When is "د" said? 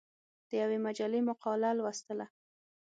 0.49-0.51